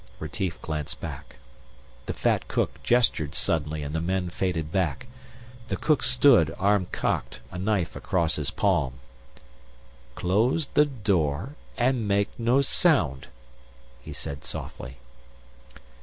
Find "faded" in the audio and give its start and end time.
4.29-4.71